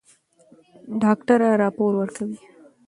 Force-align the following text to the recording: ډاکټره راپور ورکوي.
ډاکټره 1.01 1.49
راپور 1.61 1.91
ورکوي. 1.97 2.39